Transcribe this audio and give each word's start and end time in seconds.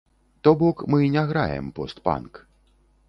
То 0.45 0.53
бок 0.61 0.81
мы 0.95 1.01
не 1.15 1.23
граем 1.33 1.71
пост-панк. 1.81 2.45